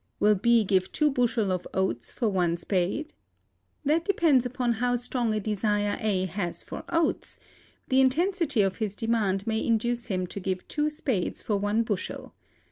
[0.19, 3.13] Will B give two bushels of oats for one spade?
[3.85, 7.37] That depends upon how strong a desire A has for oats;
[7.87, 12.33] the intensity of his demand may induce him to give two spades for one bushel.